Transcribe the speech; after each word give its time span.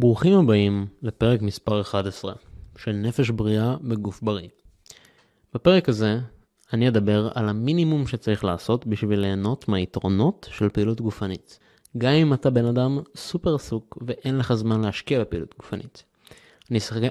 ברוכים 0.00 0.38
הבאים 0.38 0.86
לפרק 1.02 1.42
מספר 1.42 1.80
11 1.80 2.32
של 2.76 2.92
נפש 2.92 3.30
בריאה 3.30 3.76
בגוף 3.82 4.22
בריא. 4.22 4.48
בפרק 5.54 5.88
הזה 5.88 6.18
אני 6.72 6.88
אדבר 6.88 7.28
על 7.34 7.48
המינימום 7.48 8.06
שצריך 8.06 8.44
לעשות 8.44 8.86
בשביל 8.86 9.20
ליהנות 9.20 9.68
מהיתרונות 9.68 10.48
של 10.50 10.68
פעילות 10.68 11.00
גופנית. 11.00 11.58
גם 11.98 12.12
אם 12.12 12.34
אתה 12.34 12.50
בן 12.50 12.64
אדם 12.64 12.98
סופר 13.16 13.54
עסוק 13.54 13.98
ואין 14.06 14.38
לך 14.38 14.54
זמן 14.54 14.80
להשקיע 14.80 15.20
בפעילות 15.20 15.54
גופנית. 15.58 16.04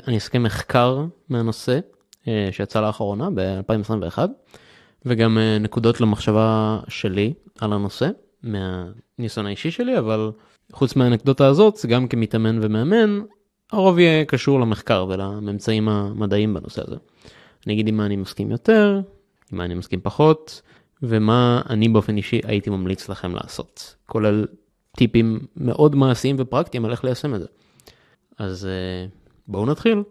אני 0.07 0.17
אסכם, 0.17 0.43
מחקר 0.43 1.05
מהנושא 1.29 1.79
אה, 2.27 2.49
שיצא 2.51 2.81
לאחרונה 2.81 3.29
ב-2021 3.33 4.19
וגם 5.05 5.37
אה, 5.37 5.57
נקודות 5.59 6.01
למחשבה 6.01 6.79
שלי 6.87 7.33
על 7.59 7.73
הנושא 7.73 8.09
מהניסיון 8.43 9.45
האישי 9.45 9.71
שלי 9.71 9.99
אבל 9.99 10.31
חוץ 10.73 10.95
מהאנקדוטה 10.95 11.47
הזאת 11.47 11.85
גם 11.85 12.07
כמתאמן 12.07 12.59
ומאמן 12.61 13.21
הרוב 13.71 13.99
יהיה 13.99 14.25
קשור 14.25 14.59
למחקר 14.59 15.05
ולממצאים 15.09 15.89
המדעיים 15.89 16.53
בנושא 16.53 16.81
הזה. 16.87 16.95
אני 17.65 17.73
אגיד 17.73 17.87
עם 17.87 17.97
מה 17.97 18.05
אני 18.05 18.15
מסכים 18.15 18.51
יותר, 18.51 19.01
עם 19.51 19.57
מה 19.57 19.65
אני 19.65 19.73
מסכים 19.73 19.99
פחות 20.03 20.61
ומה 21.03 21.61
אני 21.69 21.89
באופן 21.89 22.17
אישי 22.17 22.39
הייתי 22.43 22.69
ממליץ 22.69 23.09
לכם 23.09 23.35
לעשות 23.35 23.95
כולל 24.05 24.45
טיפים 24.97 25.39
מאוד 25.55 25.95
מעשיים 25.95 26.35
ופרקטיים 26.39 26.85
על 26.85 26.91
איך 26.91 27.03
ליישם 27.03 27.35
את 27.35 27.39
זה. 27.39 27.47
אז 28.39 28.65
אה, 28.65 29.07
בואו 29.47 29.65
נתחיל. 29.65 30.03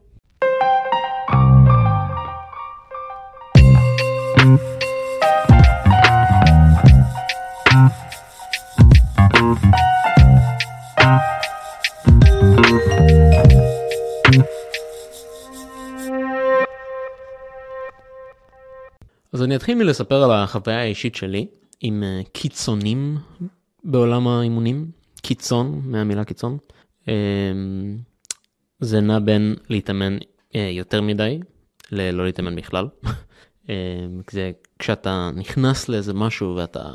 אני 19.46 19.56
אתחיל 19.56 19.78
מלספר 19.78 20.22
על 20.22 20.30
החוויה 20.30 20.80
האישית 20.80 21.14
שלי 21.14 21.46
עם 21.80 22.02
אה, 22.02 22.20
קיצונים 22.32 23.18
בעולם 23.84 24.28
האימונים, 24.28 24.90
קיצון 25.22 25.82
מהמילה 25.84 26.24
קיצון. 26.24 26.58
אה, 27.08 27.14
זה 28.80 29.00
נע 29.00 29.18
בין 29.18 29.54
להתאמן 29.68 30.18
אה, 30.54 30.70
יותר 30.72 31.02
מדי 31.02 31.40
ללא 31.92 32.24
להתאמן 32.24 32.56
בכלל. 32.56 32.88
זה 34.30 34.52
כשאתה 34.78 35.30
נכנס 35.34 35.88
לאיזה 35.88 36.14
משהו 36.14 36.56
ואתה 36.56 36.92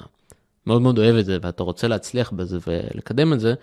מאוד 0.67 0.81
מאוד 0.81 0.97
אוהב 0.97 1.15
את 1.15 1.25
זה 1.25 1.37
ואתה 1.41 1.63
רוצה 1.63 1.87
להצליח 1.87 2.31
בזה 2.31 2.57
ולקדם 2.67 3.33
את 3.33 3.39
זה, 3.39 3.53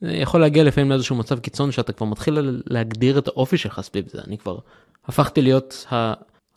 זה 0.00 0.12
יכול 0.12 0.40
להגיע 0.40 0.64
לפעמים 0.64 0.90
לאיזשהו 0.90 1.16
מצב 1.16 1.38
קיצון 1.38 1.72
שאתה 1.72 1.92
כבר 1.92 2.06
מתחיל 2.06 2.62
להגדיר 2.66 3.18
את 3.18 3.28
האופי 3.28 3.56
שלך 3.58 3.80
סביב 3.80 4.08
זה. 4.08 4.18
אני 4.26 4.38
כבר 4.38 4.58
הפכתי 5.06 5.42
להיות 5.42 5.86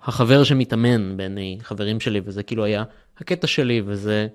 החבר 0.03 0.43
שמתאמן 0.43 1.17
בעיני 1.17 1.57
חברים 1.61 1.99
שלי 1.99 2.21
וזה 2.25 2.43
כאילו 2.43 2.63
היה 2.63 2.83
הקטע 3.17 3.47
שלי 3.47 3.81
וזה 3.85 4.27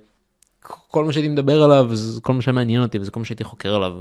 כל 0.63 1.05
מה 1.05 1.13
שהייתי 1.13 1.29
מדבר 1.29 1.63
עליו 1.63 1.87
וזה 1.89 2.21
כל 2.21 2.33
מה 2.33 2.43
שמעניין 2.43 2.83
אותי 2.83 2.99
וזה 2.99 3.11
כל 3.11 3.21
מה 3.21 3.27
שהייתי 3.27 3.45
חוקר 3.45 3.75
עליו. 3.75 3.93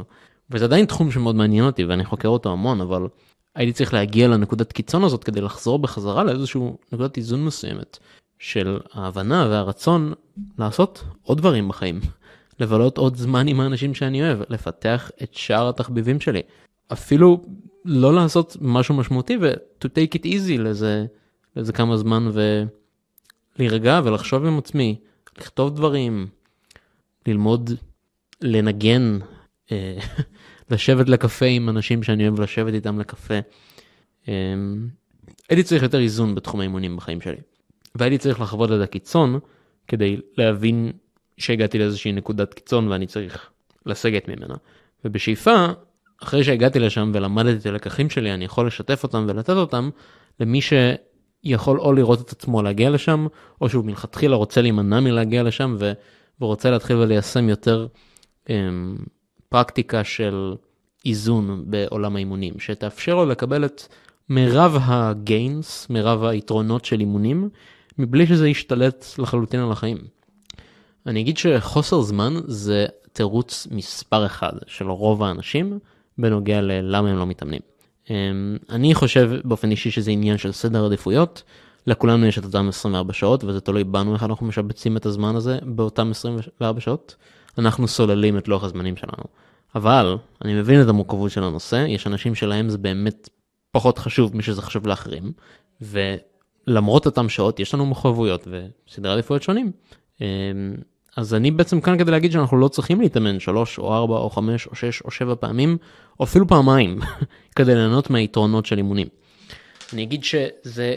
וזה 0.49 0.65
עדיין 0.65 0.85
תחום 0.85 1.11
שמאוד 1.11 1.35
מעניין 1.35 1.65
אותי 1.65 1.85
ואני 1.85 2.05
חוקר 2.05 2.27
אותו 2.27 2.51
המון 2.51 2.81
אבל 2.81 3.07
הייתי 3.55 3.73
צריך 3.73 3.93
להגיע 3.93 4.27
לנקודת 4.27 4.71
קיצון 4.71 5.03
הזאת 5.03 5.23
כדי 5.23 5.41
לחזור 5.41 5.79
בחזרה 5.79 6.23
לאיזשהו 6.23 6.77
נקודת 6.91 7.17
איזון 7.17 7.45
מסוימת 7.45 7.97
של 8.39 8.79
ההבנה 8.93 9.47
והרצון 9.49 10.13
לעשות 10.59 11.03
עוד 11.23 11.37
דברים 11.37 11.67
בחיים. 11.67 11.99
לבלות 12.59 12.97
עוד 12.97 13.15
זמן 13.15 13.47
עם 13.47 13.59
האנשים 13.59 13.93
שאני 13.93 14.23
אוהב, 14.23 14.39
לפתח 14.49 15.11
את 15.23 15.33
שאר 15.33 15.69
התחביבים 15.69 16.19
שלי. 16.19 16.41
אפילו 16.93 17.41
לא 17.85 18.13
לעשות 18.13 18.57
משהו 18.61 18.95
משמעותי 18.95 19.37
ו-to 19.41 19.87
take 19.87 20.17
it 20.17 20.23
easy 20.25 20.59
לזה 20.59 21.05
איזה 21.55 21.73
כמה 21.73 21.97
זמן 21.97 22.31
ולהירגע 23.57 24.01
ולחשוב 24.03 24.45
עם 24.45 24.57
עצמי, 24.57 24.99
לכתוב 25.37 25.75
דברים, 25.75 26.27
ללמוד 27.27 27.71
לנגן, 28.41 29.19
אה, 29.71 29.97
לשבת 30.71 31.09
לקפה 31.09 31.45
עם 31.45 31.69
אנשים 31.69 32.03
שאני 32.03 32.27
אוהב 32.27 32.39
לשבת 32.39 32.73
איתם 32.73 32.99
לקפה. 32.99 33.39
אה, 34.27 34.33
הייתי 35.49 35.63
צריך 35.63 35.83
יותר 35.83 35.99
איזון 35.99 36.35
בתחום 36.35 36.59
האימונים 36.59 36.97
בחיים 36.97 37.21
שלי. 37.21 37.37
והייתי 37.95 38.17
צריך 38.17 38.41
לחוות 38.41 38.71
את 38.71 38.81
הקיצון 38.81 39.39
כדי 39.87 40.17
להבין 40.37 40.91
שהגעתי 41.37 41.79
לאיזושהי 41.79 42.11
נקודת 42.11 42.53
קיצון 42.53 42.87
ואני 42.87 43.07
צריך 43.07 43.49
לסגת 43.85 44.27
ממנה. 44.27 44.55
ובשאיפה, 45.05 45.65
אחרי 46.23 46.43
שהגעתי 46.43 46.79
לשם 46.79 47.11
ולמדתי 47.13 47.57
את 47.57 47.65
הלקחים 47.65 48.09
שלי, 48.09 48.33
אני 48.33 48.45
יכול 48.45 48.67
לשתף 48.67 49.03
אותם 49.03 49.25
ולתת 49.29 49.49
אותם 49.49 49.89
למי. 50.39 50.61
יכול 51.45 51.79
או 51.79 51.93
לראות 51.93 52.21
את 52.21 52.31
עצמו 52.31 52.61
להגיע 52.61 52.89
לשם, 52.89 53.27
או 53.61 53.69
שהוא 53.69 53.85
מלכתחילה 53.85 54.35
רוצה 54.35 54.61
להימנע 54.61 54.99
מלהגיע 54.99 55.43
לשם 55.43 55.75
ו, 55.79 55.91
ורוצה 56.41 56.71
להתחיל 56.71 56.95
וליישם 56.95 57.49
יותר 57.49 57.87
אמ, 58.49 58.95
פרקטיקה 59.49 60.03
של 60.03 60.55
איזון 61.05 61.63
בעולם 61.67 62.15
האימונים, 62.15 62.53
שתאפשר 62.59 63.15
לו 63.15 63.25
לקבל 63.25 63.65
את 63.65 63.81
מירב 64.29 64.77
הגיינס, 64.81 65.89
מירב 65.89 66.23
היתרונות 66.23 66.85
של 66.85 66.99
אימונים, 66.99 67.49
מבלי 67.97 68.27
שזה 68.27 68.49
ישתלט 68.49 69.05
לחלוטין 69.17 69.59
על 69.59 69.71
החיים. 69.71 69.97
אני 71.05 71.21
אגיד 71.21 71.37
שחוסר 71.37 72.01
זמן 72.01 72.33
זה 72.47 72.85
תירוץ 73.13 73.67
מספר 73.71 74.25
אחד 74.25 74.53
של 74.67 74.89
רוב 74.89 75.23
האנשים 75.23 75.79
בנוגע 76.17 76.61
ללמה 76.61 77.09
הם 77.09 77.17
לא 77.17 77.25
מתאמנים. 77.25 77.74
אמ, 78.09 78.57
אני 78.69 78.95
חושב 78.95 79.31
באופן 79.43 79.71
אישי 79.71 79.91
שזה 79.91 80.11
עניין 80.11 80.37
של 80.37 80.51
סדר 80.51 80.85
עדיפויות. 80.85 81.43
לכולנו 81.87 82.25
יש 82.25 82.37
את 82.37 82.43
אותם 82.45 82.67
24 82.69 83.13
שעות 83.13 83.43
וזה 83.43 83.61
תלוי 83.61 83.83
בנו 83.83 84.13
איך 84.13 84.23
אנחנו 84.23 84.45
משבצים 84.45 84.97
את 84.97 85.05
הזמן 85.05 85.35
הזה 85.35 85.59
באותם 85.63 86.11
24 86.11 86.81
שעות. 86.81 87.15
אנחנו 87.57 87.87
סוללים 87.87 88.37
את 88.37 88.47
לוח 88.47 88.63
הזמנים 88.63 88.95
שלנו. 88.95 89.23
אבל 89.75 90.17
אני 90.45 90.53
מבין 90.53 90.81
את 90.81 90.87
המורכבות 90.87 91.31
של 91.31 91.43
הנושא, 91.43 91.85
יש 91.87 92.07
אנשים 92.07 92.35
שלהם 92.35 92.69
זה 92.69 92.77
באמת 92.77 93.29
פחות 93.71 93.97
חשוב 93.97 94.37
משזה 94.37 94.61
חשוב 94.61 94.87
לאחרים. 94.87 95.31
ולמרות 95.81 97.05
אותם 97.05 97.29
שעות 97.29 97.59
יש 97.59 97.73
לנו 97.73 97.85
מחויבויות 97.85 98.47
וסדרי 98.87 99.13
עדיפויות 99.13 99.43
שונים. 99.43 99.71
אז 101.15 101.33
אני 101.33 101.51
בעצם 101.51 101.81
כאן 101.81 101.97
כדי 101.97 102.11
להגיד 102.11 102.31
שאנחנו 102.31 102.57
לא 102.57 102.67
צריכים 102.67 103.01
להתאמן 103.01 103.39
3 103.39 103.79
או 103.79 103.95
4 103.95 104.15
או 104.15 104.29
5 104.29 104.67
או 104.67 104.75
6 104.75 105.01
או 105.01 105.11
7 105.11 105.35
פעמים, 105.35 105.77
או 106.19 106.25
אפילו 106.25 106.47
פעמיים, 106.47 106.99
כדי 107.55 107.75
ליהנות 107.75 108.09
מהיתרונות 108.09 108.65
של 108.65 108.77
אימונים. 108.77 109.07
אני 109.93 110.03
אגיד 110.03 110.23
שזה 110.23 110.95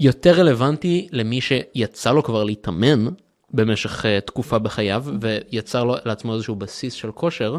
יותר 0.00 0.40
רלוונטי 0.40 1.08
למי 1.12 1.40
שיצא 1.40 2.12
לו 2.12 2.22
כבר 2.22 2.44
להתאמן 2.44 3.06
במשך 3.50 4.04
uh, 4.04 4.20
תקופה 4.26 4.58
בחייו 4.58 5.04
ויצר 5.20 5.84
לו 5.84 5.94
לעצמו 6.04 6.34
איזשהו 6.34 6.56
בסיס 6.56 6.94
של 6.94 7.12
כושר, 7.12 7.58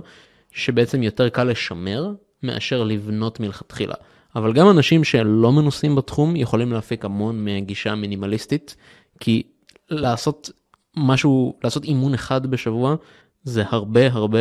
שבעצם 0.51 1.03
יותר 1.03 1.29
קל 1.29 1.43
לשמר 1.43 2.11
מאשר 2.43 2.83
לבנות 2.83 3.39
מלכתחילה. 3.39 3.95
אבל 4.35 4.53
גם 4.53 4.69
אנשים 4.69 5.03
שלא 5.03 5.51
מנוסים 5.51 5.95
בתחום 5.95 6.35
יכולים 6.35 6.73
להפיק 6.73 7.05
המון 7.05 7.45
מגישה 7.45 7.95
מינימליסטית, 7.95 8.75
כי 9.19 9.43
לעשות 9.89 10.49
משהו, 10.97 11.53
לעשות 11.63 11.83
אימון 11.83 12.13
אחד 12.13 12.47
בשבוע, 12.47 12.95
זה 13.43 13.63
הרבה 13.69 14.07
הרבה 14.11 14.39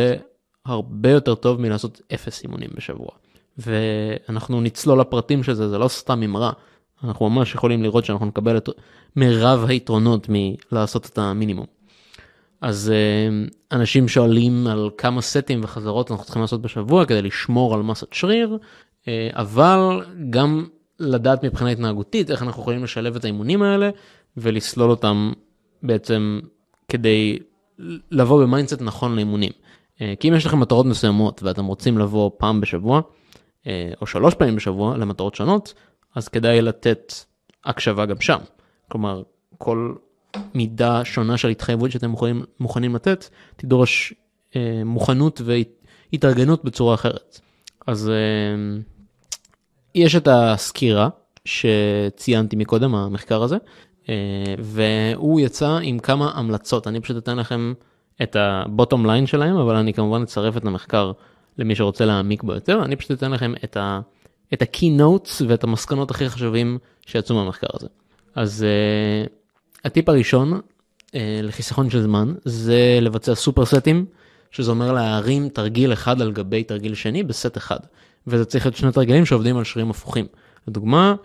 הרבה 0.65 1.09
יותר 1.09 1.35
טוב 1.35 1.61
מלעשות 1.61 2.01
אפס 2.13 2.43
אימונים 2.43 2.69
בשבוע. 2.75 3.09
ואנחנו 3.57 4.61
נצלול 4.61 4.99
לפרטים 4.99 5.43
של 5.43 5.53
זה, 5.53 5.69
זה 5.69 5.77
לא 5.77 5.87
סתם 5.87 6.23
אמרה. 6.23 6.51
אנחנו 7.03 7.29
ממש 7.29 7.55
יכולים 7.55 7.83
לראות 7.83 8.05
שאנחנו 8.05 8.25
נקבל 8.25 8.57
את 8.57 8.69
מרב 9.15 9.65
היתרונות 9.67 10.27
מלעשות 10.29 11.05
את 11.05 11.17
המינימום. 11.17 11.65
אז 12.61 12.91
אה, 12.95 13.47
אנשים 13.77 14.07
שואלים 14.07 14.67
על 14.67 14.89
כמה 14.97 15.21
סטים 15.21 15.61
וחזרות 15.63 16.11
אנחנו 16.11 16.23
צריכים 16.25 16.41
לעשות 16.41 16.61
בשבוע 16.61 17.05
כדי 17.05 17.21
לשמור 17.21 17.73
על 17.73 17.83
מסת 17.83 18.13
שריר, 18.13 18.57
אה, 19.07 19.29
אבל 19.33 20.05
גם 20.29 20.65
לדעת 20.99 21.45
מבחינה 21.45 21.69
התנהגותית 21.69 22.31
איך 22.31 22.43
אנחנו 22.43 22.61
יכולים 22.61 22.83
לשלב 22.83 23.15
את 23.15 23.23
האימונים 23.23 23.61
האלה 23.61 23.89
ולסלול 24.37 24.89
אותם 24.89 25.31
בעצם 25.87 26.39
כדי 26.87 27.39
לבוא 28.11 28.43
ב 28.43 28.48
mindset 28.48 28.81
נכון 28.81 29.15
לאימונים. 29.15 29.51
אה, 30.01 30.13
כי 30.19 30.29
אם 30.29 30.33
יש 30.33 30.45
לכם 30.45 30.59
מטרות 30.59 30.85
מסוימות 30.85 31.43
ואתם 31.43 31.65
רוצים 31.65 31.97
לבוא 31.97 32.31
פעם 32.37 32.61
בשבוע, 32.61 33.01
אה, 33.67 33.91
או 34.01 34.07
שלוש 34.07 34.33
פעמים 34.33 34.55
בשבוע 34.55 34.97
למטרות 34.97 35.35
שונות, 35.35 35.73
אז 36.15 36.27
כדאי 36.27 36.61
לתת 36.61 37.13
הקשבה 37.65 38.05
גם 38.05 38.21
שם. 38.21 38.39
כלומר, 38.91 39.23
כל 39.57 39.93
מידה 40.53 41.05
שונה 41.05 41.37
של 41.37 41.47
התחייבות 41.47 41.91
שאתם 41.91 42.09
מוכנים, 42.09 42.43
מוכנים 42.59 42.95
לתת, 42.95 43.25
תדרוש 43.55 44.13
אה, 44.55 44.81
מוכנות 44.85 45.41
והתארגנות 45.45 46.63
בצורה 46.65 46.93
אחרת. 46.93 47.39
אז 47.87 48.11
יש 49.95 50.15
את 50.15 50.27
הסקירה 50.31 51.09
שציינתי 51.45 52.55
מקודם, 52.55 52.95
המחקר 52.95 53.43
הזה, 53.43 53.57
והוא 54.59 55.39
יצא 55.39 55.77
עם 55.81 55.99
כמה 55.99 56.31
המלצות, 56.35 56.87
אני 56.87 56.99
פשוט 56.99 57.17
אתן 57.17 57.37
לכם 57.37 57.73
את 58.23 58.35
הבוטום 58.39 59.05
ליין 59.05 59.27
שלהם, 59.27 59.55
אבל 59.57 59.75
אני 59.75 59.93
כמובן 59.93 60.21
אצרף 60.21 60.57
את 60.57 60.65
המחקר 60.65 61.11
למי 61.57 61.75
שרוצה 61.75 62.05
להעמיק 62.05 62.43
בו 62.43 62.53
יותר, 62.53 62.81
אני 62.85 62.95
פשוט 62.95 63.11
אתן 63.11 63.31
לכם 63.31 63.53
את 63.63 63.77
ה... 63.77 63.99
את 64.53 64.61
ה-keynotes 64.61 65.43
ואת 65.47 65.63
המסקנות 65.63 66.11
הכי 66.11 66.29
חשובים 66.29 66.77
שיצאו 67.05 67.35
מהמחקר 67.35 67.67
הזה. 67.73 67.87
אז 68.35 68.65
uh, 68.65 69.29
הטיפ 69.85 70.09
הראשון 70.09 70.53
uh, 70.53 71.11
לחיסכון 71.43 71.89
של 71.89 72.01
זמן 72.01 72.33
זה 72.45 72.97
לבצע 73.01 73.35
סופרסטים, 73.35 74.05
שזה 74.51 74.71
אומר 74.71 74.91
להרים 74.91 75.49
תרגיל 75.49 75.93
אחד 75.93 76.21
על 76.21 76.31
גבי 76.31 76.63
תרגיל 76.63 76.95
שני 76.95 77.23
בסט 77.23 77.57
אחד. 77.57 77.79
וזה 78.27 78.45
צריך 78.45 78.65
להיות 78.65 78.75
שני 78.75 78.91
תרגילים 78.91 79.25
שעובדים 79.25 79.57
על 79.57 79.63
שרירים 79.63 79.89
הפוכים. 79.89 80.25
לדוגמה, 80.67 81.15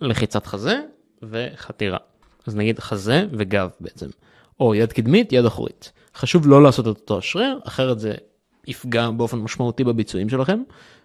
לחיצת 0.00 0.46
חזה 0.46 0.80
וחתירה. 1.22 1.98
אז 2.46 2.56
נגיד 2.56 2.78
חזה 2.78 3.26
וגב 3.32 3.68
בעצם. 3.80 4.06
או 4.60 4.74
יד 4.74 4.92
קדמית, 4.92 5.32
יד 5.32 5.44
אחורית. 5.44 5.92
חשוב 6.16 6.46
לא 6.48 6.62
לעשות 6.62 6.88
את 6.88 7.00
אותו 7.00 7.18
השריר, 7.18 7.58
אחרת 7.64 8.00
זה 8.00 8.14
יפגע 8.66 9.10
באופן 9.10 9.38
משמעותי 9.38 9.84
בביצועים 9.84 10.28
שלכם, 10.28 10.62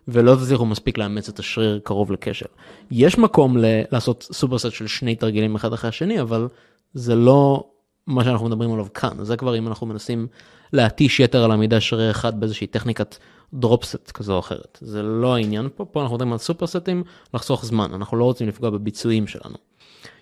ולא 0.07 0.35
תצליחו 0.35 0.65
מספיק 0.65 0.97
לאמץ 0.97 1.29
את 1.29 1.39
השריר 1.39 1.79
קרוב 1.83 2.11
לקשר. 2.11 2.45
יש 2.91 3.17
מקום 3.17 3.57
ל- 3.57 3.81
לעשות 3.91 4.27
סופרסט 4.31 4.71
של 4.71 4.87
שני 4.87 5.15
תרגילים 5.15 5.55
אחד 5.55 5.73
אחרי 5.73 5.89
השני, 5.89 6.21
אבל 6.21 6.47
זה 6.93 7.15
לא 7.15 7.63
מה 8.07 8.23
שאנחנו 8.23 8.45
מדברים 8.45 8.73
עליו 8.73 8.88
כאן. 8.93 9.17
זה 9.21 9.38
כבר 9.38 9.57
אם 9.57 9.67
אנחנו 9.67 9.88
מנסים 9.88 10.27
להתיש 10.75 11.19
יתר 11.19 11.44
על 11.44 11.51
עמידה 11.51 11.81
שריר 11.81 12.12
אחד 12.12 12.39
באיזושהי 12.39 12.68
טכניקת 12.68 13.18
דרופסט 13.54 14.12
כזו 14.12 14.33
או 14.33 14.39
אחרת. 14.39 14.77
זה 14.81 15.04
לא 15.04 15.36
העניין 15.36 15.69
פה, 15.75 15.86
פה 15.86 16.01
אנחנו 16.01 16.16
מדברים 16.16 16.31
על 16.31 16.38
סופרסטים, 16.38 17.04
לחסוך 17.33 17.66
זמן, 17.66 17.94
אנחנו 17.94 18.18
לא 18.18 18.24
רוצים 18.24 18.48
לפגוע 18.48 18.69
בביצועים 18.69 19.27
שלנו. 19.27 19.56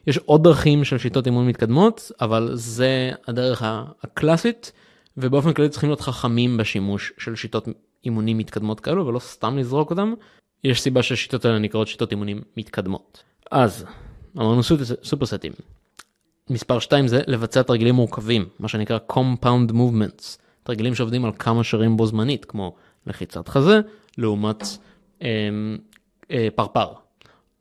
יש 0.08 0.18
עוד 0.18 0.44
דרכים 0.44 0.84
של 0.84 0.98
שיטות 0.98 1.26
אימון 1.26 1.48
מתקדמות, 1.48 2.12
אבל 2.22 2.50
זה 2.54 3.12
הדרך 3.28 3.62
הקלאסית, 4.04 4.72
ובאופן 5.18 5.54
כללי 5.54 5.70
צריכים 5.70 5.90
להיות 5.90 6.02
חכמים 6.02 6.58
בשימוש 6.58 7.14
של 7.18 7.36
שיטות 7.36 7.68
אימונים 8.06 8.38
מתקדמות 8.38 8.80
כאלו, 8.80 9.08
ולא 9.08 9.20
סתם 9.20 9.58
לזרוק 9.58 9.90
אותם. 9.90 10.14
יש 10.64 10.82
סיבה 10.82 11.04
שהשיטות 11.04 11.46
האלה 11.46 11.60
נקראות 11.60 11.88
שיטות 11.88 12.12
אימונים 12.12 12.42
מתקדמות. 12.58 13.24
אז, 13.52 13.86
אמרנו 14.38 14.62
סופרסטים. 15.04 15.52
מספר 16.50 16.80
2 16.80 17.08
זה 17.08 17.22
לבצע 17.28 17.62
תרגילים 17.62 17.96
מורכבים, 17.96 18.46
מה 18.60 18.68
שנקרא 18.68 18.98
compound 19.12 19.72
movements, 19.72 20.38
תרגילים 20.64 20.96
שעובדים 20.96 21.26
על 21.26 21.32
כמה 21.40 21.64
שרים 21.64 21.98
בו 21.98 22.06
זמנית, 22.06 22.46
כמו 22.46 22.76
לחיצת 23.08 23.48
חזה, 23.48 23.80
לעומת 24.18 24.64
אה, 25.22 25.50
אה, 26.32 26.48
פרפר, 26.56 26.88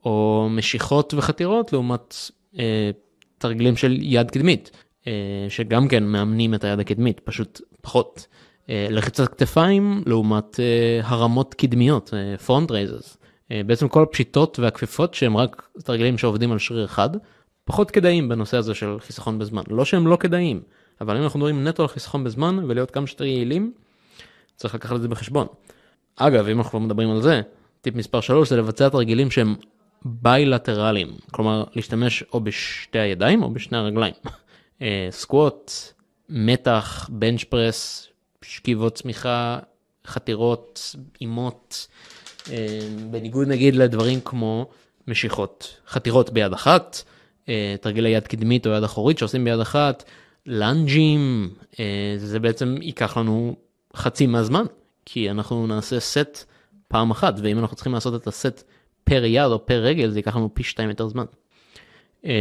או 0.05 0.49
משיכות 0.51 1.15
וחתירות 1.15 1.73
לעומת 1.73 2.17
אה, 2.59 2.91
תרגילים 3.39 3.77
של 3.77 3.97
יד 4.01 4.31
קדמית, 4.31 4.71
אה, 5.07 5.13
שגם 5.49 5.89
כן 5.89 6.05
מאמנים 6.05 6.55
את 6.55 6.65
היד 6.65 6.81
הקדמית, 6.81 7.21
פשוט 7.21 7.61
פחות. 7.81 8.27
אה, 8.71 8.87
לחיצת 8.91 9.29
כתפיים 9.29 10.03
לעומת 10.07 10.61
אה, 10.61 11.01
הרמות 11.05 11.55
קדמיות, 11.55 12.15
front 12.47 12.71
אה. 12.71 12.85
אה, 13.51 13.63
בעצם 13.67 13.89
כל 13.89 14.03
הפשיטות 14.03 14.59
והכפיפות 14.59 15.15
שהם 15.15 15.37
רק 15.37 15.69
תרגילים 15.85 16.19
שעובדים 16.19 16.53
על 16.53 16.59
שריר 16.59 16.85
אחד, 16.85 17.11
פחות 17.65 17.91
כדאיים 17.91 18.29
בנושא 18.29 18.57
הזה 18.57 18.75
של 18.75 18.97
חיסכון 19.01 19.39
בזמן. 19.39 19.63
לא 19.71 19.85
שהם 19.85 20.07
לא 20.07 20.17
כדאיים, 20.17 20.61
אבל 21.03 21.17
אם 21.17 21.23
אנחנו 21.23 21.39
מדברים 21.39 21.69
נטו 21.69 21.83
על 21.83 21.89
חיסכון 21.89 22.25
בזמן 22.25 22.59
ולהיות 22.69 22.91
כמה 22.91 23.07
שיותר 23.07 23.25
יעילים, 23.25 23.73
צריך 24.57 24.75
לקחת 24.75 24.97
את 24.97 25.03
זה 25.03 25.09
בחשבון. 25.09 25.47
אגב, 26.17 26.49
אם 26.49 26.59
אנחנו 26.59 26.81
מדברים 26.81 27.11
על 27.11 27.23
זה, 27.23 27.41
טיפ 27.81 27.95
מספר 27.95 28.21
3 28.21 28.49
זה 28.49 28.57
לבצע 28.57 28.89
תרגילים 28.89 29.31
שהם 29.31 29.55
ביילטרליים, 30.05 31.09
כלומר 31.31 31.65
להשתמש 31.75 32.25
או 32.33 32.41
בשתי 32.41 32.99
הידיים 32.99 33.43
או 33.43 33.51
בשני 33.51 33.79
הרגליים. 33.79 34.15
סקווט, 35.11 35.73
מתח, 36.29 37.09
בנץ' 37.13 37.45
פרס, 37.45 38.09
שכיבות 38.43 38.95
צמיחה, 38.95 39.59
חתירות, 40.07 40.97
אימות, 41.21 41.89
בניגוד 43.11 43.49
נגיד 43.49 43.77
לדברים 43.77 44.21
כמו 44.25 44.67
משיכות, 45.09 45.77
חתירות 45.89 46.31
ביד 46.31 46.53
אחת, 46.53 47.03
אה, 47.49 47.75
תרגילי 47.81 48.09
יד 48.09 48.27
קדמית 48.27 48.67
או 48.67 48.73
יד 48.73 48.83
אחורית 48.83 49.19
שעושים 49.19 49.45
ביד 49.45 49.61
אחת, 49.61 50.05
לאנג'ים, 50.47 51.51
אה, 51.81 52.15
זה 52.17 52.41
בעצם 52.41 52.77
ייקח 52.81 53.17
לנו 53.17 53.57
חצי 53.97 54.27
מהזמן, 54.27 54.65
כי 55.05 55.31
אנחנו 55.31 55.67
נעשה 55.67 56.01
סט 56.01 56.45
פעם 56.89 57.11
אחת, 57.11 57.35
ואם 57.43 57.59
אנחנו 57.59 57.77
צריכים 57.77 57.93
לעשות 57.93 58.23
את 58.23 58.27
הסט 58.27 58.63
פר 59.05 59.25
יד 59.25 59.51
או 59.51 59.67
פר 59.67 59.83
רגל, 59.83 60.11
זה 60.11 60.19
ייקח 60.19 60.37
לנו 60.37 60.55
פי 60.55 60.63
שתיים 60.63 60.89
יותר 60.89 61.09
זמן. 61.09 61.25
אה, 62.25 62.33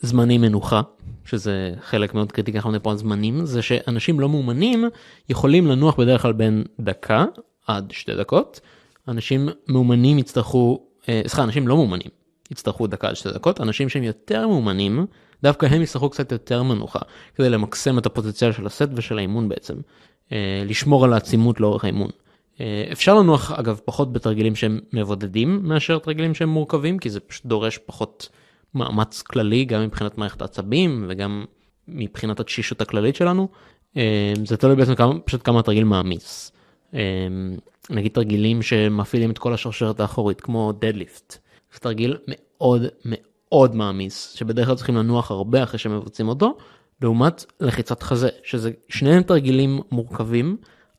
זמני 0.00 0.38
מנוחה, 0.38 0.82
שזה 1.24 1.74
חלק 1.80 2.14
מאוד 2.14 2.32
קריטי, 2.32 2.52
ככה 2.52 2.78
פה 2.82 2.90
על 2.90 2.96
זמנים, 2.96 3.46
זה 3.46 3.62
שאנשים 3.62 4.20
לא 4.20 4.28
מאומנים 4.28 4.84
יכולים 5.28 5.66
לנוח 5.66 5.96
בדרך 5.96 6.22
כלל 6.22 6.32
בין 6.32 6.64
דקה 6.80 7.24
עד 7.66 7.90
שתי 7.90 8.14
דקות. 8.14 8.60
אנשים 9.08 9.48
מאומנים 9.68 10.18
יצטרכו, 10.18 10.86
סליחה, 11.06 11.42
אנשים 11.42 11.68
לא 11.68 11.76
מאומנים 11.76 12.10
יצטרכו 12.50 12.86
דקה 12.86 13.08
עד 13.08 13.16
שתי 13.16 13.30
דקות, 13.30 13.60
אנשים 13.60 13.88
שהם 13.88 14.02
יותר 14.02 14.48
מאומנים, 14.48 15.06
דווקא 15.44 15.66
הם 15.66 15.82
יצטרכו 15.82 16.10
קצת 16.10 16.32
יותר 16.32 16.62
מנוחה, 16.62 16.98
כדי 17.34 17.50
למקסם 17.50 17.98
את 17.98 18.06
הפוטנציאל 18.06 18.52
של 18.52 18.66
הסט 18.66 18.88
ושל 18.94 19.18
האימון 19.18 19.48
בעצם, 19.48 19.74
אה, 20.32 20.62
לשמור 20.66 21.04
על 21.04 21.12
העצימות 21.12 21.60
לאורך 21.60 21.84
האימון. 21.84 22.10
אה, 22.60 22.84
אפשר 22.92 23.14
לנוח 23.14 23.52
אגב 23.52 23.80
פחות 23.84 24.12
בתרגילים 24.12 24.54
שהם 24.54 24.80
מבודדים 24.92 25.60
מאשר 25.62 25.98
תרגילים 25.98 26.34
שהם 26.34 26.48
מורכבים, 26.48 26.98
כי 26.98 27.10
זה 27.10 27.20
פשוט 27.20 27.46
דורש 27.46 27.78
פחות 27.78 28.28
מאמץ 28.74 29.22
כללי, 29.22 29.64
גם 29.64 29.82
מבחינת 29.82 30.18
מערכת 30.18 30.42
העצבים 30.42 31.06
וגם 31.08 31.44
מבחינת 31.88 32.40
התשישות 32.40 32.80
הכללית 32.80 33.16
שלנו. 33.16 33.48
אה, 33.96 34.32
זה 34.44 34.56
תלוי 34.56 34.76
בעצם 34.76 34.94
כמה, 34.94 35.18
פשוט 35.18 35.40
כמה 35.44 35.60
התרגיל 35.60 35.84
מעמיס. 35.84 36.52
נגיד 37.90 38.12
תרגילים 38.12 38.62
שמפעילים 38.62 39.30
את 39.30 39.38
כל 39.38 39.54
השרשרת 39.54 40.00
האחורית, 40.00 40.40
כמו 40.40 40.72
דדליפט. 40.72 41.38
זה 41.72 41.80
תרגיל 41.80 42.16
מאוד 42.26 42.82
מאוד 43.04 43.33
מעמיס, 43.74 44.32
שבדרך 44.32 44.66
כלל 44.66 44.76
צריכים 44.76 44.96
לנוח 44.96 45.30
הרבה 45.30 45.62
אחרי 45.62 45.78
שמבצעים 45.78 46.28
אותו, 46.28 46.56
לעומת 47.02 47.44
לחיצת 47.60 48.02
חזה, 48.02 48.28
שזה 48.42 48.70
שניהם 48.88 49.22
תרגילים 49.22 49.80
מורכבים, 49.90 50.56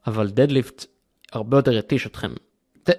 אבל 0.08 0.30
דדליפט 0.30 0.86
הרבה 1.32 1.58
יותר 1.58 1.72
יתיש 1.72 2.08
אתכם. 2.08 2.32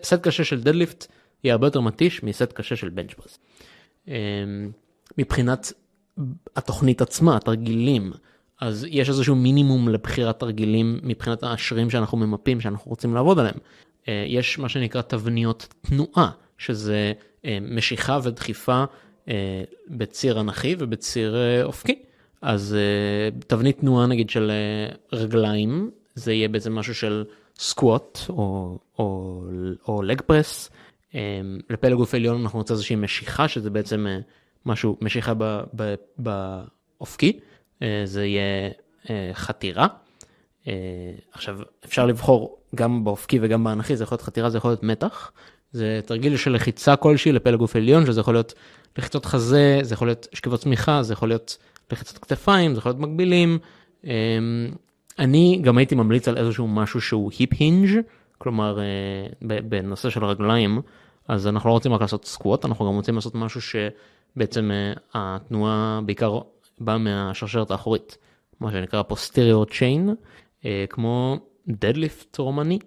סט 0.02 0.22
קשה 0.22 0.44
של 0.44 0.62
דדליפט 0.62 1.06
יהיה 1.44 1.54
הרבה 1.54 1.66
יותר 1.66 1.80
מתיש 1.80 2.22
מסט 2.22 2.52
קשה 2.52 2.76
של 2.76 2.88
בנצ'פרס. 2.88 3.38
אמ, 4.08 4.14
מבחינת 5.18 5.72
התוכנית 6.56 7.00
עצמה, 7.00 7.36
התרגילים, 7.36 8.12
אז 8.60 8.86
יש 8.90 9.08
איזשהו 9.08 9.36
מינימום 9.36 9.88
לבחירת 9.88 10.40
תרגילים 10.40 11.00
מבחינת 11.02 11.42
השרירים 11.42 11.90
שאנחנו 11.90 12.18
ממפים, 12.18 12.60
שאנחנו 12.60 12.90
רוצים 12.90 13.14
לעבוד 13.14 13.38
עליהם. 13.38 13.58
אה, 14.08 14.24
יש 14.28 14.58
מה 14.58 14.68
שנקרא 14.68 15.02
תבניות 15.02 15.74
תנועה, 15.80 16.30
שזה 16.58 17.12
אה, 17.44 17.58
משיכה 17.60 18.18
ודחיפה 18.22 18.84
בציר 19.88 20.40
אנכי 20.40 20.76
ובציר 20.78 21.36
אה, 21.36 21.62
אופקי. 21.62 22.02
אז 22.42 22.76
תבנית 23.46 23.80
תנועה 23.80 24.06
נגיד 24.06 24.30
של 24.30 24.50
רגליים, 25.12 25.90
זה 26.14 26.32
יהיה 26.32 26.48
בעצם 26.48 26.74
משהו 26.74 26.94
של 26.94 27.24
סקווט 27.58 28.18
או, 28.28 28.78
או, 28.98 29.40
או 29.88 30.02
לג 30.02 30.20
פרס. 30.20 30.70
לפלג 31.70 31.94
גוף 31.94 32.14
עליון 32.14 32.40
אנחנו 32.40 32.58
נוצא 32.58 32.74
איזושהי 32.74 32.96
משיכה, 32.96 33.48
שזה 33.48 33.70
בעצם 33.70 34.06
משהו, 34.66 34.96
משיכה 35.00 35.32
באופקי, 36.18 37.40
זה 38.04 38.26
יהיה 38.26 38.70
חתירה. 39.32 39.86
עכשיו, 41.32 41.58
אפשר 41.84 42.06
לבחור 42.06 42.58
גם 42.74 43.04
באופקי 43.04 43.38
וגם 43.42 43.64
באנכי, 43.64 43.96
זה 43.96 44.04
יכול 44.04 44.16
להיות 44.16 44.22
חתירה, 44.22 44.50
זה 44.50 44.58
יכול 44.58 44.70
להיות 44.70 44.82
מתח. 44.82 45.32
זה 45.72 46.00
תרגיל 46.06 46.36
של 46.36 46.52
לחיצה 46.52 46.96
כלשהי 46.96 47.32
לפלג 47.32 47.58
גוף 47.58 47.76
עליון, 47.76 48.06
שזה 48.06 48.20
יכול 48.20 48.34
להיות 48.34 48.54
לחיצות 48.98 49.24
חזה, 49.24 49.78
זה 49.82 49.94
יכול 49.94 50.08
להיות 50.08 50.26
שכיבות 50.32 50.60
צמיחה, 50.60 51.02
זה 51.02 51.12
יכול 51.12 51.28
להיות 51.28 51.56
לחיצות 51.92 52.18
כתפיים, 52.18 52.74
זה 52.74 52.78
יכול 52.78 52.90
להיות 52.90 53.00
מקבילים. 53.00 53.58
אמ, 54.04 54.10
אני 55.18 55.60
גם 55.62 55.78
הייתי 55.78 55.94
ממליץ 55.94 56.28
על 56.28 56.38
איזשהו 56.38 56.68
משהו 56.68 57.00
שהוא 57.00 57.30
hip 57.38 57.50
hinge, 57.58 58.00
כלומר 58.38 58.78
אה, 58.80 58.84
בנושא 59.42 60.10
של 60.10 60.24
רגליים, 60.24 60.80
אז 61.28 61.46
אנחנו 61.46 61.68
לא 61.68 61.74
רוצים 61.74 61.92
רק 61.92 62.00
לעשות 62.00 62.24
squat, 62.24 62.64
אנחנו 62.64 62.86
גם 62.86 62.94
רוצים 62.94 63.14
לעשות 63.14 63.34
משהו 63.34 63.60
שבעצם 63.60 64.70
אה, 64.70 64.92
התנועה 65.14 66.00
בעיקר 66.06 66.38
באה 66.78 66.98
מהשרשרת 66.98 67.70
האחורית, 67.70 68.18
מה 68.60 68.72
שנקרא 68.72 69.02
posterior 69.02 69.64
chain, 69.64 70.14
אה, 70.64 70.84
כמו 70.90 71.38
deadlift 71.68 72.38
רומני. 72.38 72.78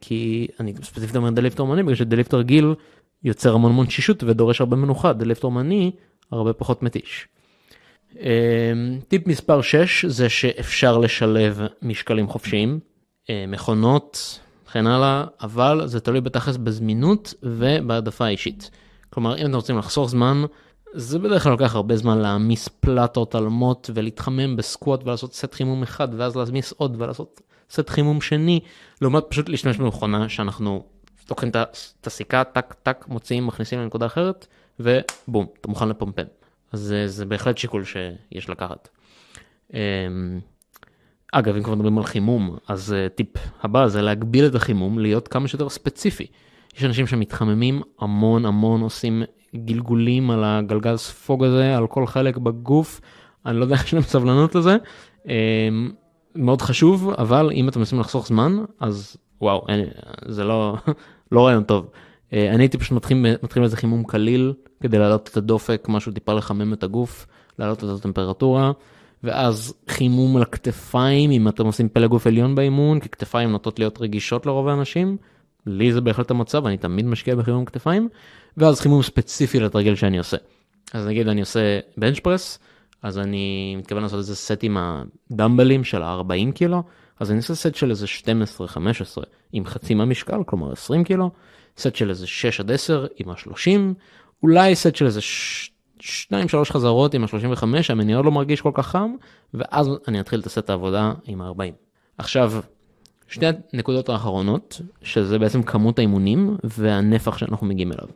כי 0.00 0.48
אני 0.60 0.74
ספציפית 0.82 1.16
אומר 1.16 1.30
deadlift 1.30 1.60
רומני 1.60 1.82
בגלל 1.82 1.94
ש 1.94 2.02
deadlift 2.02 2.34
רגיל 2.34 2.74
יוצר 3.24 3.54
המון 3.54 3.72
המון 3.72 3.86
תשישות 3.86 4.22
ודורש 4.22 4.60
הרבה 4.60 4.76
מנוחה, 4.76 5.12
deadlift 5.12 5.44
רומני 5.44 5.90
הרבה 6.32 6.52
פחות 6.52 6.82
מתיש. 6.82 7.28
אה, 8.20 8.72
טיפ 9.08 9.26
מספר 9.26 9.62
6 9.62 10.04
זה 10.04 10.28
שאפשר 10.28 10.98
לשלב 10.98 11.60
משקלים 11.82 12.28
חופשיים, 12.28 12.80
אה, 13.30 13.44
מכונות, 13.48 14.40
וכן 14.66 14.86
הלאה, 14.86 15.24
אבל 15.42 15.86
זה 15.86 16.00
תלוי 16.00 16.20
בתכלס 16.20 16.56
בזמינות 16.56 17.34
ובהעדפה 17.42 18.24
האישית. 18.24 18.70
כלומר, 19.10 19.36
אם 19.36 19.46
אתם 19.46 19.54
רוצים 19.54 19.78
לחסוך 19.78 20.10
זמן, 20.10 20.44
זה 20.92 21.18
בדרך 21.18 21.42
כלל 21.42 21.52
לוקח 21.52 21.74
הרבה 21.74 21.96
זמן 21.96 22.18
להעמיס 22.18 22.68
פלטות 22.68 23.34
על 23.34 23.46
מוט 23.46 23.90
ולהתחמם 23.94 24.56
בסקווט 24.56 25.04
ולעשות 25.04 25.34
סט 25.34 25.54
חימום 25.54 25.82
אחד 25.82 26.08
ואז 26.16 26.36
להעמיס 26.36 26.72
עוד 26.72 26.96
ולעשות 27.02 27.40
סט 27.70 27.88
חימום 27.88 28.20
שני, 28.20 28.60
לעומת 29.02 29.24
פשוט 29.28 29.48
להשתמש 29.48 29.76
במכונה 29.76 30.28
שאנחנו 30.28 30.84
לוקחים 31.30 31.48
את 31.48 32.06
הסיכה, 32.06 32.44
טק 32.44 32.74
טק, 32.82 33.04
מוציאים, 33.08 33.46
מכניסים 33.46 33.78
לנקודה 33.78 34.06
אחרת, 34.06 34.46
ובום, 34.80 35.46
אתה 35.60 35.68
מוכן 35.68 35.88
לפמפם. 35.88 36.22
אז 36.72 36.80
זה, 36.80 37.08
זה 37.08 37.26
בהחלט 37.26 37.58
שיקול 37.58 37.84
שיש 37.84 38.48
לקחת. 38.48 38.88
אמ, 39.74 40.40
אגב, 41.32 41.56
אם 41.56 41.62
כבר 41.62 41.74
מדברים 41.74 41.98
על 41.98 42.04
חימום, 42.04 42.56
אז 42.68 42.94
uh, 42.94 43.14
טיפ 43.14 43.28
הבא 43.62 43.86
זה 43.86 44.02
להגביל 44.02 44.46
את 44.46 44.54
החימום 44.54 44.98
להיות 44.98 45.28
כמה 45.28 45.48
שיותר 45.48 45.68
ספציפי. 45.68 46.26
יש 46.76 46.84
אנשים 46.84 47.06
שמתחממים 47.06 47.82
המון 48.00 48.44
המון, 48.44 48.80
עושים 48.80 49.22
גלגולים 49.56 50.30
על 50.30 50.44
הגלגל 50.44 50.96
ספוג 50.96 51.44
הזה, 51.44 51.76
על 51.76 51.86
כל 51.86 52.06
חלק 52.06 52.36
בגוף, 52.36 53.00
אני 53.46 53.56
לא 53.56 53.62
יודע, 53.62 53.74
יש 53.84 53.94
להם 53.94 54.02
סבלנות 54.02 54.54
לזה. 54.54 54.76
Um, 55.24 55.28
מאוד 56.34 56.62
חשוב, 56.62 57.10
אבל 57.10 57.50
אם 57.54 57.68
אתם 57.68 57.78
מנסים 57.78 58.00
לחסוך 58.00 58.26
זמן, 58.26 58.64
אז 58.80 59.16
וואו, 59.40 59.66
אין, 59.68 59.84
זה 60.26 60.44
לא, 60.44 60.76
לא 61.32 61.46
רעיון 61.46 61.64
טוב. 61.64 61.86
Uh, 62.30 62.32
אני 62.32 62.62
הייתי 62.62 62.78
פשוט 62.78 62.92
מתחיל, 62.92 63.26
מתחיל 63.42 63.62
איזה 63.62 63.76
חימום 63.76 64.04
קליל, 64.04 64.52
כדי 64.82 64.98
להעלות 64.98 65.28
את 65.32 65.36
הדופק, 65.36 65.86
משהו 65.88 66.12
טיפה 66.12 66.32
לחמם 66.32 66.72
את 66.72 66.82
הגוף, 66.82 67.26
להעלות 67.58 67.84
את 67.84 67.88
הטמפרטורה. 67.88 68.72
ואז 69.22 69.74
חימום 69.88 70.36
על 70.36 70.42
הכתפיים 70.42 71.30
אם 71.30 71.48
אתם 71.48 71.66
עושים 71.66 71.88
פלג 71.88 72.10
גוף 72.10 72.26
עליון 72.26 72.54
באימון 72.54 73.00
כי 73.00 73.08
כתפיים 73.08 73.50
נוטות 73.50 73.78
להיות 73.78 74.00
רגישות 74.00 74.46
לרוב 74.46 74.68
האנשים. 74.68 75.16
לי 75.66 75.92
זה 75.92 76.00
בהחלט 76.00 76.30
המצב 76.30 76.66
אני 76.66 76.76
תמיד 76.76 77.06
משקיע 77.06 77.34
בחימום 77.34 77.64
כתפיים 77.64 78.08
ואז 78.56 78.80
חימום 78.80 79.02
ספציפי 79.02 79.60
לתרגיל 79.60 79.94
שאני 79.94 80.18
עושה. 80.18 80.36
אז 80.92 81.06
נגיד 81.06 81.28
אני 81.28 81.40
עושה 81.40 81.80
בנץ' 81.96 82.18
פרס 82.18 82.58
אז 83.02 83.18
אני 83.18 83.76
מתכוון 83.78 84.02
לעשות 84.02 84.18
איזה 84.18 84.36
סט 84.36 84.58
עם 84.62 84.76
הדמבלים 84.80 85.84
של 85.84 86.02
ה-40 86.02 86.52
קילו 86.54 86.82
אז 87.20 87.30
אני 87.30 87.36
עושה 87.36 87.54
סט 87.54 87.74
של 87.74 87.90
איזה 87.90 88.06
12-15 88.06 88.26
עם 89.52 89.66
חצי 89.66 89.94
מהמשקל 89.94 90.44
כלומר 90.46 90.72
20 90.72 91.04
קילו 91.04 91.30
סט 91.78 91.94
של 91.94 92.10
איזה 92.10 92.26
6 92.26 92.60
עד 92.60 92.70
10 92.70 93.06
עם 93.16 93.30
ה-30 93.30 93.80
אולי 94.42 94.76
סט 94.76 94.96
של 94.96 95.06
איזה 95.06 95.20
2 96.00 96.48
3 96.48 96.70
חזרות 96.70 97.14
עם 97.14 97.24
ה-35 97.24 97.64
המניע 97.88 98.16
עוד 98.16 98.24
לא 98.24 98.32
מרגיש 98.32 98.60
כל 98.60 98.70
כך 98.74 98.86
חם 98.86 99.14
ואז 99.54 99.88
אני 100.08 100.20
אתחיל 100.20 100.40
את 100.40 100.46
הסט 100.46 100.70
העבודה 100.70 101.12
עם 101.24 101.42
ה-40. 101.42 101.72
עכשיו 102.18 102.52
שתי 103.28 103.46
הנקודות 103.72 104.08
האחרונות 104.08 104.80
שזה 105.02 105.38
בעצם 105.38 105.62
כמות 105.62 105.98
האימונים 105.98 106.56
והנפח 106.64 107.38
שאנחנו 107.38 107.66
מגיעים 107.66 107.92
אליו. 107.92 108.08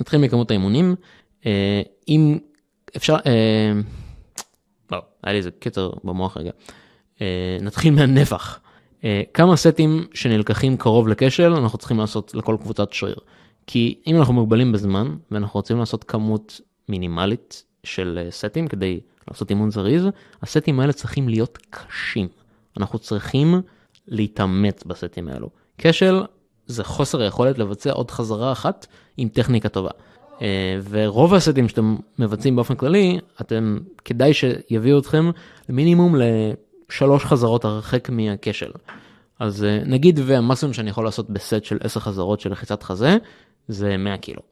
נתחיל 0.00 0.20
מכמות 0.20 0.50
האימונים 0.50 0.94
אה, 1.46 1.82
אם 2.08 2.38
אפשר 2.96 3.16
אה, 3.26 3.72
לא, 4.92 4.98
היה 5.22 5.32
לי 5.32 5.38
איזה 5.38 5.50
קצר 5.50 5.90
במוח 6.04 6.36
רגע 6.36 6.50
נתחיל 7.60 7.94
מהנפח 7.94 8.60
אה, 9.04 9.22
כמה 9.34 9.56
סטים 9.56 10.06
שנלקחים 10.14 10.76
קרוב 10.76 11.08
לכשל 11.08 11.52
אנחנו 11.52 11.78
צריכים 11.78 11.98
לעשות 11.98 12.34
לכל 12.34 12.56
קבוצת 12.60 12.92
שריר. 12.92 13.18
כי 13.66 14.00
אם 14.06 14.16
אנחנו 14.16 14.34
מוגבלים 14.34 14.72
בזמן 14.72 15.16
ואנחנו 15.30 15.58
רוצים 15.58 15.78
לעשות 15.78 16.04
כמות 16.04 16.60
מינימלית 16.88 17.64
של 17.84 18.20
אה, 18.22 18.30
סטים 18.30 18.68
כדי 18.68 19.00
לעשות 19.30 19.50
אימון 19.50 19.70
זריז, 19.70 20.06
הסטים 20.42 20.80
האלה 20.80 20.92
צריכים 20.92 21.28
להיות 21.28 21.58
קשים. 21.70 22.28
אנחנו 22.76 22.98
צריכים 22.98 23.60
להתאמץ 24.08 24.84
בסטים 24.84 25.28
האלו. 25.28 25.50
כשל 25.78 26.22
זה 26.66 26.84
חוסר 26.84 27.20
היכולת 27.20 27.58
לבצע 27.58 27.92
עוד 27.92 28.10
חזרה 28.10 28.52
אחת 28.52 28.86
עם 29.16 29.28
טכניקה 29.28 29.68
טובה. 29.68 29.90
אה, 30.42 30.78
ורוב 30.90 31.34
הסטים 31.34 31.68
שאתם 31.68 31.96
מבצעים 32.18 32.56
באופן 32.56 32.74
כללי, 32.74 33.18
אתם, 33.40 33.78
כדאי 34.04 34.34
שיביאו 34.34 34.98
אתכם 34.98 35.30
למינימום 35.68 36.16
לשלוש 36.90 37.24
חזרות 37.24 37.64
הרחק 37.64 38.10
מהכשל. 38.10 38.70
אז 39.38 39.64
אה, 39.64 39.80
נגיד 39.86 40.20
והמקסימום 40.26 40.72
שאני 40.72 40.90
יכול 40.90 41.04
לעשות 41.04 41.30
בסט 41.30 41.64
של 41.64 41.78
10 41.80 42.00
חזרות 42.00 42.40
של 42.40 42.50
לחיצת 42.50 42.82
חזה, 42.82 43.16
זה 43.68 43.96
100 43.96 44.16
קילו. 44.16 44.42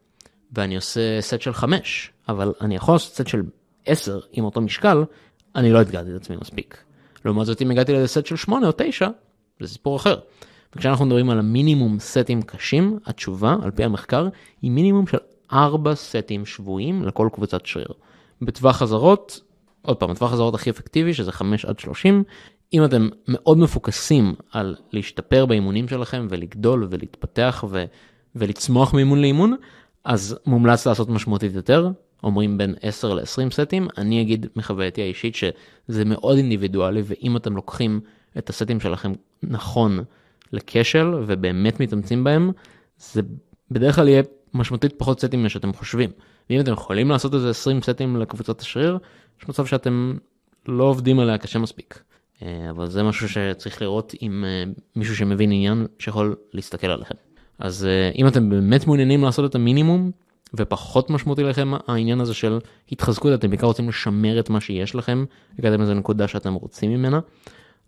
ואני 0.53 0.77
עושה 0.77 1.21
סט 1.21 1.41
של 1.41 1.53
5, 1.53 2.11
אבל 2.29 2.53
אני 2.61 2.77
יכול 2.77 2.95
לעשות 2.95 3.13
סט 3.13 3.27
של 3.27 3.43
10 3.87 4.21
עם 4.33 4.45
אותו 4.45 4.61
משקל, 4.61 5.05
אני 5.57 5.73
לא 5.73 5.83
אתגרתי 5.83 6.11
את 6.11 6.17
עצמי 6.17 6.37
מספיק. 6.41 6.77
לעומת 7.25 7.47
זאת 7.47 7.63
אם 7.63 7.71
הגעתי 7.71 7.93
לסט 7.93 8.27
של 8.27 8.37
8 8.37 8.67
או 8.67 8.73
9, 8.77 9.09
זה 9.61 9.69
סיפור 9.69 9.97
אחר. 9.97 10.19
וכשאנחנו 10.77 11.07
מדברים 11.07 11.31
על 11.31 11.39
המינימום 11.39 11.99
סטים 11.99 12.43
קשים, 12.43 12.99
התשובה, 13.07 13.57
על 13.63 13.71
פי 13.71 13.85
המחקר, 13.85 14.29
היא 14.63 14.71
מינימום 14.71 15.07
של 15.07 15.19
4 15.53 15.95
סטים 15.95 16.47
שבויים 16.47 17.05
לכל 17.05 17.29
קבוצת 17.33 17.67
שריר. 17.67 17.89
בטווח 18.43 18.77
חזרות, 18.77 19.41
עוד 19.87 19.97
פעם, 19.97 20.11
הטווח 20.11 20.33
חזרות 20.33 20.55
הכי 20.55 20.71
אפקטיבי, 20.71 21.15
שזה 21.15 21.33
5 21.33 21.65
עד 21.65 21.79
30, 21.79 22.25
אם 22.73 22.85
אתם 22.85 23.09
מאוד 23.29 23.59
מפוקסים 23.59 24.35
על 24.53 24.77
להשתפר 24.93 25.47
באימונים 25.47 25.89
שלכם 25.89 26.27
ולגדול 26.31 26.87
ולהתפתח 26.91 27.65
ו... 27.71 27.85
ולצמוח 28.37 28.95
מאימון 28.95 29.21
לאימון, 29.21 29.57
אז 30.05 30.39
מומלץ 30.47 30.87
לעשות 30.87 31.09
משמעותית 31.09 31.55
יותר, 31.55 31.91
אומרים 32.23 32.59
בין 32.59 32.75
10 32.83 33.15
ל-20 33.15 33.51
סטים, 33.53 33.89
אני 33.99 34.23
אגיד 34.23 34.47
מחווייתי 34.57 35.03
האישית 35.03 35.35
שזה 35.35 36.05
מאוד 36.05 36.37
אינדיבידואלי, 36.37 37.03
ואם 37.05 37.37
אתם 37.37 37.57
לוקחים 37.57 38.01
את 38.39 38.51
הסטים 38.51 38.81
שלכם 38.81 39.13
נכון 39.43 40.05
לכשל 40.53 41.15
ובאמת 41.27 41.81
מתאמצים 41.81 42.25
בהם, 42.25 42.51
זה 42.99 43.23
בדרך 43.71 43.95
כלל 43.95 44.09
יהיה 44.09 44.23
משמעותית 44.55 44.93
פחות 44.99 45.21
סטים 45.21 45.41
ממה 45.41 45.49
שאתם 45.49 45.73
חושבים. 45.73 46.11
ואם 46.51 46.61
אתם 46.61 46.73
יכולים 46.73 47.11
לעשות 47.11 47.35
איזה 47.35 47.51
20 47.51 47.83
סטים 47.83 48.17
לקבוצת 48.17 48.61
השריר, 48.61 48.99
יש 49.41 49.49
מצב 49.49 49.67
שאתם 49.67 50.17
לא 50.69 50.85
עובדים 50.85 51.21
עליה 51.21 51.39
קשה 51.39 51.59
מספיק. 51.59 52.03
אה, 52.43 52.71
אבל 52.71 52.87
זה 52.87 53.03
משהו 53.03 53.29
שצריך 53.29 53.83
לראות 53.83 54.15
עם 54.21 54.45
אה, 54.45 54.73
מישהו 54.97 55.17
שמבין 55.17 55.53
עניין 55.53 55.87
שיכול 55.99 56.37
להסתכל 56.53 56.87
עליכם. 56.87 57.15
אז 57.59 57.85
אה, 57.85 58.11
אם 58.15 58.29
אתם 58.29 58.51
באמת 58.51 58.87
מעוניינים 58.87 59.23
לעשות 59.23 59.51
את 59.51 59.55
המינימום 59.55 60.11
ופחות 60.55 61.11
משמעותי 61.11 61.43
לכם 61.43 61.73
העניין 61.87 62.21
הזה 62.21 62.35
של 62.35 62.59
התחזקות 62.93 63.35
אתם 63.35 63.51
בעיקר 63.51 63.67
רוצים 63.67 63.89
לשמר 63.89 64.41
את 64.41 64.51
מה 64.51 64.61
שיש 64.61 64.95
לכם 64.95 65.25
הגעתם 65.59 65.79
לאיזה 65.79 65.95
נקודה 65.95 66.29
שאתם 66.29 66.55
רוצים 66.55 66.91
ממנה 66.91 67.21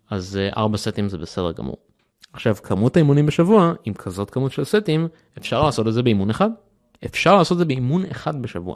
אז 0.09 0.39
4 0.57 0.77
סטים 0.77 1.09
זה 1.09 1.17
בסדר 1.17 1.51
גמור. 1.51 1.77
עכשיו 2.33 2.55
כמות 2.63 2.97
האימונים 2.97 3.25
בשבוע 3.25 3.73
עם 3.85 3.93
כזאת 3.93 4.29
כמות 4.29 4.51
של 4.51 4.63
סטים 4.63 5.07
אפשר 5.37 5.63
לעשות 5.63 5.87
את 5.87 5.93
זה 5.93 6.03
באימון 6.03 6.29
אחד 6.29 6.49
אפשר 7.05 7.37
לעשות 7.37 7.55
את 7.55 7.59
זה 7.59 7.65
באימון 7.65 8.05
אחד 8.05 8.41
בשבוע 8.41 8.75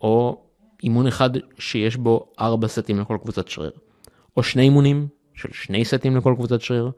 או 0.00 0.42
אימון 0.82 1.06
אחד 1.06 1.30
שיש 1.58 1.96
בו 1.96 2.32
4 2.40 2.68
סטים 2.68 3.00
לכל 3.00 3.18
קבוצת 3.22 3.48
שריר. 3.48 3.70
או 4.36 4.42
שני 4.42 4.62
אימונים 4.62 5.06
של 5.34 5.48
שני 5.52 5.84
סטים 5.84 6.16
לכל 6.16 6.34
קבוצת 6.36 6.60
שריר, 6.60 6.90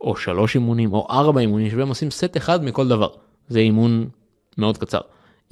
או 0.00 0.16
שלוש 0.16 0.54
אימונים, 0.54 0.92
או 0.92 1.06
ארבע 1.10 1.40
אימונים 1.40 1.70
שבהם 1.70 1.88
עושים 1.88 2.10
סט 2.10 2.36
אחד 2.36 2.64
מכל 2.64 2.88
דבר. 2.88 3.08
זה 3.48 3.58
אימון 3.58 4.08
מאוד 4.58 4.78
קצר. 4.78 5.00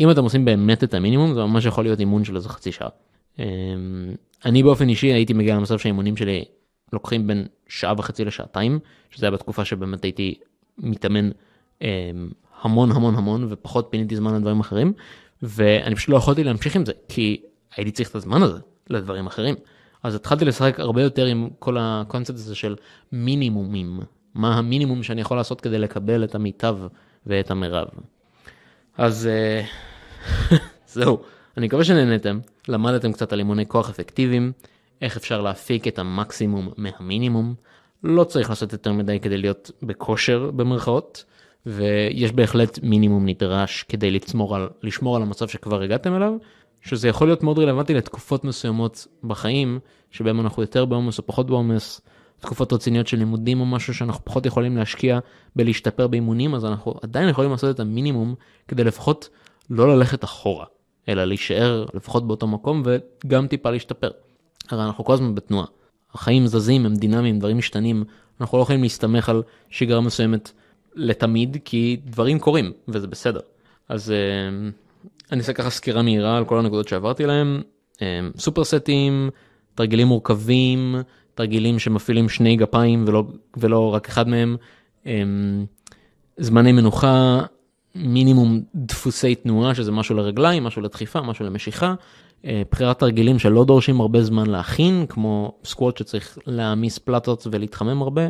אם 0.00 0.10
אתם 0.10 0.22
עושים 0.22 0.44
באמת 0.44 0.84
את 0.84 0.94
המינימום, 0.94 1.34
זה 1.34 1.40
ממש 1.40 1.64
יכול 1.64 1.84
להיות 1.84 2.00
אימון 2.00 2.24
של 2.24 2.36
איזה 2.36 2.48
חצי 2.48 2.72
שעה. 2.72 2.88
אמ, 3.38 3.44
אני 4.44 4.62
באופן 4.62 4.88
אישי 4.88 5.06
הייתי 5.06 5.32
מגיע 5.32 5.56
למצב 5.56 5.78
שהאימונים 5.78 6.16
שלי 6.16 6.44
לוקחים 6.92 7.26
בין 7.26 7.46
שעה 7.68 7.94
וחצי 7.98 8.24
לשעתיים, 8.24 8.78
שזה 9.10 9.26
היה 9.26 9.30
בתקופה 9.30 9.64
שבאמת 9.64 10.04
הייתי 10.04 10.34
מתאמן 10.78 11.30
אמ, 11.82 11.86
המון 12.62 12.92
המון 12.92 13.14
המון 13.14 13.46
ופחות 13.50 13.86
פיניתי 13.90 14.16
זמן 14.16 14.34
לדברים 14.34 14.60
אחרים, 14.60 14.92
ואני 15.42 15.94
פשוט 15.94 16.08
לא 16.08 16.16
יכולתי 16.16 16.44
להמשיך 16.44 16.76
עם 16.76 16.84
זה, 16.84 16.92
כי 17.08 17.40
הייתי 17.76 17.90
צריך 17.90 18.10
את 18.10 18.14
הזמן 18.14 18.42
הזה 18.42 18.58
לדברים 18.90 19.26
אחרים. 19.26 19.54
אז 20.02 20.14
התחלתי 20.14 20.44
לשחק 20.44 20.80
הרבה 20.80 21.02
יותר 21.02 21.26
עם 21.26 21.48
כל 21.58 21.76
הקונספט 21.80 22.34
הזה 22.34 22.54
של 22.54 22.76
מינימומים, 23.12 24.00
מה 24.34 24.58
המינימום 24.58 25.02
שאני 25.02 25.20
יכול 25.20 25.36
לעשות 25.36 25.60
כדי 25.60 25.78
לקבל 25.78 26.24
את 26.24 26.34
המיטב 26.34 26.78
ואת 27.26 27.50
המרב. 27.50 27.88
אז 28.98 29.26
אה, 29.26 29.62
זהו, 30.94 31.18
אני 31.56 31.66
מקווה 31.66 31.84
שנהנתם, 31.84 32.38
למדתם 32.68 33.12
קצת 33.12 33.32
על 33.32 33.38
אימוני 33.38 33.66
כוח 33.66 33.90
אפקטיביים, 33.90 34.52
איך 35.02 35.16
אפשר 35.16 35.40
להפיק 35.40 35.88
את 35.88 35.98
המקסימום 35.98 36.68
מהמינימום, 36.76 37.54
לא 38.04 38.24
צריך 38.24 38.50
לעשות 38.50 38.72
יותר 38.72 38.92
מדי 38.92 39.20
כדי 39.20 39.36
להיות 39.36 39.70
בכושר 39.82 40.50
במרכאות, 40.50 41.24
ויש 41.66 42.32
בהחלט 42.32 42.78
מינימום 42.82 43.26
נדרש 43.28 43.82
כדי 43.88 44.18
על, 44.54 44.68
לשמור 44.82 45.16
על 45.16 45.22
המצב 45.22 45.48
שכבר 45.48 45.82
הגעתם 45.82 46.16
אליו, 46.16 46.32
שזה 46.86 47.08
יכול 47.08 47.28
להיות 47.28 47.42
מאוד 47.42 47.58
רלוונטי 47.58 47.94
לתקופות 47.94 48.44
מסוימות 48.44 49.06
בחיים, 49.24 49.78
שבהם 50.10 50.40
אנחנו 50.40 50.62
יותר 50.62 50.84
בעומס 50.84 51.18
או 51.18 51.26
פחות 51.26 51.46
בעומס, 51.46 52.00
תקופות 52.40 52.72
רציניות 52.72 53.06
של 53.06 53.16
לימודים 53.16 53.60
או 53.60 53.66
משהו 53.66 53.94
שאנחנו 53.94 54.24
פחות 54.24 54.46
יכולים 54.46 54.76
להשקיע 54.76 55.18
בלהשתפר 55.56 56.06
באימונים, 56.06 56.54
אז 56.54 56.64
אנחנו 56.64 56.94
עדיין 57.02 57.28
יכולים 57.28 57.50
לעשות 57.50 57.74
את 57.74 57.80
המינימום 57.80 58.34
כדי 58.68 58.84
לפחות 58.84 59.28
לא 59.70 59.96
ללכת 59.96 60.24
אחורה, 60.24 60.64
אלא 61.08 61.24
להישאר 61.24 61.86
לפחות 61.94 62.26
באותו 62.26 62.46
מקום 62.46 62.82
וגם 62.84 63.46
טיפה 63.46 63.70
להשתפר. 63.70 64.10
הרי 64.70 64.84
אנחנו 64.84 65.04
כל 65.04 65.12
הזמן 65.12 65.34
בתנועה. 65.34 65.66
החיים 66.14 66.46
זזים, 66.46 66.86
הם 66.86 66.94
דינמיים, 66.94 67.38
דברים 67.38 67.58
משתנים, 67.58 68.04
אנחנו 68.40 68.58
לא 68.58 68.62
יכולים 68.62 68.82
להסתמך 68.82 69.28
על 69.28 69.42
שגרה 69.70 70.00
מסוימת 70.00 70.52
לתמיד, 70.94 71.56
כי 71.64 72.00
דברים 72.04 72.38
קורים, 72.38 72.72
וזה 72.88 73.06
בסדר. 73.06 73.40
אז 73.88 74.10
אה, 74.10 74.70
אני 75.32 75.40
אעשה 75.40 75.52
ככה 75.52 75.70
סקירה 75.70 76.02
מהירה 76.02 76.36
על 76.36 76.44
כל 76.44 76.58
הנקודות 76.58 76.88
שעברתי 76.88 77.26
להם. 77.26 77.62
סופרסטים, 78.38 79.30
תרגילים 79.74 80.06
מורכבים, 80.06 80.96
תרגילים 81.34 81.78
שמפעילים 81.78 82.28
שני 82.28 82.56
גפיים 82.56 83.04
ולא, 83.06 83.24
ולא 83.56 83.94
רק 83.94 84.08
אחד 84.08 84.28
מהם, 84.28 84.56
זמני 86.36 86.72
מנוחה, 86.72 87.40
מינימום 87.94 88.60
דפוסי 88.74 89.34
תנועה, 89.34 89.74
שזה 89.74 89.92
משהו 89.92 90.16
לרגליים, 90.16 90.64
משהו 90.64 90.82
לדחיפה, 90.82 91.20
משהו 91.20 91.44
למשיכה, 91.44 91.94
בחירת 92.44 92.98
תרגילים 92.98 93.38
שלא 93.38 93.64
דורשים 93.64 94.00
הרבה 94.00 94.22
זמן 94.22 94.46
להכין, 94.46 95.06
כמו 95.08 95.58
סקווט 95.64 95.96
שצריך 95.96 96.38
להעמיס 96.46 96.98
פלטות 96.98 97.46
ולהתחמם 97.50 98.02
הרבה, 98.02 98.22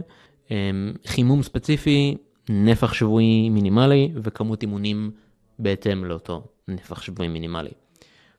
חימום 1.06 1.42
ספציפי, 1.42 2.16
נפח 2.48 2.92
שבועי 2.92 3.48
מינימלי 3.48 4.12
וכמות 4.22 4.62
אימונים 4.62 5.10
בהתאם 5.58 6.04
לאותו 6.04 6.42
נפח 6.68 7.02
שבועי 7.02 7.28
מינימלי. 7.28 7.70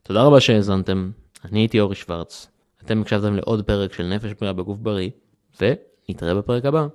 תודה 0.03 0.23
רבה 0.23 0.39
שהאזנתם, 0.39 1.11
אני 1.45 1.59
הייתי 1.59 1.79
אורי 1.79 1.95
שוורץ, 1.95 2.47
אתם 2.83 3.01
הקשבתם 3.01 3.35
לעוד 3.35 3.65
פרק 3.65 3.93
של 3.93 4.03
נפש 4.03 4.33
בריאה 4.39 4.53
בגוף 4.53 4.77
בריא, 4.79 5.09
ונתראה 5.61 6.33
בפרק 6.35 6.65
הבא. 6.65 6.87